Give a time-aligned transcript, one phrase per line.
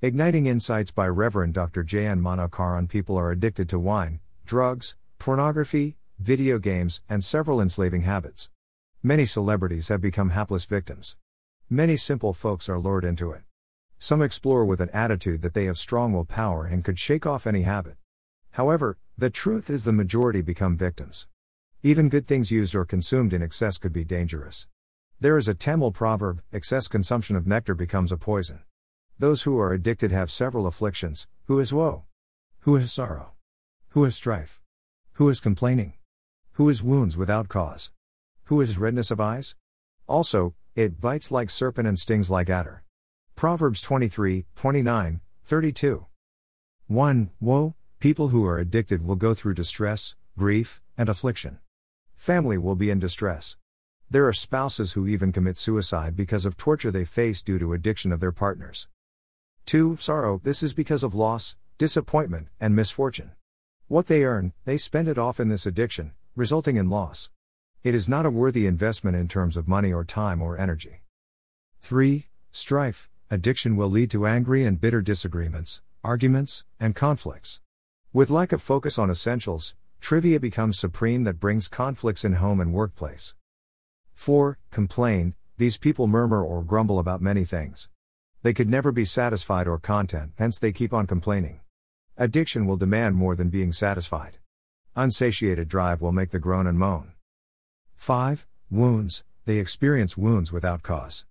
[0.00, 1.82] Igniting Insights by Reverend Dr.
[1.82, 2.20] J.N.
[2.20, 8.48] Manokaran People are addicted to wine, drugs, pornography, video games, and several enslaving habits.
[9.02, 11.16] Many celebrities have become hapless victims.
[11.68, 13.42] Many simple folks are lured into it.
[13.98, 17.62] Some explore with an attitude that they have strong willpower and could shake off any
[17.62, 17.96] habit.
[18.52, 21.26] However, the truth is the majority become victims.
[21.82, 24.68] Even good things used or consumed in excess could be dangerous.
[25.18, 28.60] There is a Tamil proverb excess consumption of nectar becomes a poison.
[29.20, 32.04] Those who are addicted have several afflictions who is woe?
[32.60, 33.32] Who is sorrow?
[33.88, 34.60] Who is strife?
[35.14, 35.94] Who is complaining?
[36.52, 37.90] Who is wounds without cause?
[38.44, 39.56] Who is redness of eyes?
[40.06, 42.84] Also, it bites like serpent and stings like adder.
[43.34, 46.06] Proverbs 23, 29, 32.
[46.86, 47.30] 1.
[47.40, 51.58] Woe, people who are addicted will go through distress, grief, and affliction.
[52.14, 53.56] Family will be in distress.
[54.08, 58.12] There are spouses who even commit suicide because of torture they face due to addiction
[58.12, 58.86] of their partners.
[59.68, 59.96] 2.
[59.96, 63.32] Sorrow, this is because of loss, disappointment, and misfortune.
[63.86, 67.28] What they earn, they spend it off in this addiction, resulting in loss.
[67.84, 71.02] It is not a worthy investment in terms of money or time or energy.
[71.82, 72.28] 3.
[72.50, 77.60] Strife, addiction will lead to angry and bitter disagreements, arguments, and conflicts.
[78.10, 82.72] With lack of focus on essentials, trivia becomes supreme that brings conflicts in home and
[82.72, 83.34] workplace.
[84.14, 84.56] 4.
[84.70, 87.90] Complain, these people murmur or grumble about many things.
[88.42, 91.60] They could never be satisfied or content, hence they keep on complaining.
[92.16, 94.38] Addiction will demand more than being satisfied.
[94.94, 97.12] Unsatiated drive will make the groan and moan.
[97.96, 98.46] 5.
[98.70, 101.26] Wounds, they experience wounds without cause.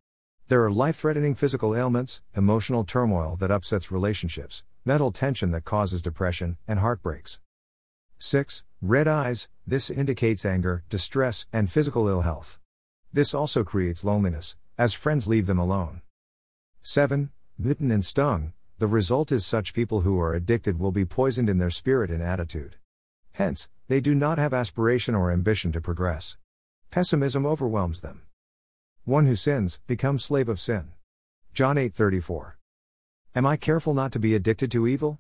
[0.49, 6.01] There are life threatening physical ailments, emotional turmoil that upsets relationships, mental tension that causes
[6.01, 7.39] depression, and heartbreaks.
[8.19, 8.63] 6.
[8.81, 12.59] Red eyes, this indicates anger, distress, and physical ill health.
[13.13, 16.01] This also creates loneliness, as friends leave them alone.
[16.89, 17.31] 7.
[17.59, 21.57] Bitten and stung, the result is such people who are addicted will be poisoned in
[21.57, 22.77] their spirit and attitude.
[23.33, 26.37] Hence, they do not have aspiration or ambition to progress.
[26.89, 28.21] Pessimism overwhelms them.
[29.03, 30.93] One who sins becomes slave of sin.
[31.53, 32.55] John 8:34.
[33.35, 35.15] Am I careful not to be addicted to evil?